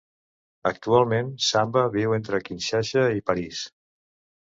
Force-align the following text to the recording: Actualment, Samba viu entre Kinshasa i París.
Actualment, 0.69 1.29
Samba 1.49 1.85
viu 1.99 2.19
entre 2.19 2.43
Kinshasa 2.51 3.09
i 3.23 3.29
París. 3.33 3.65